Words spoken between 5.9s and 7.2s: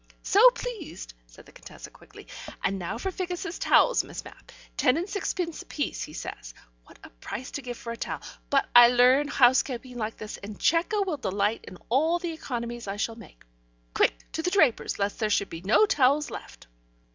he says. What a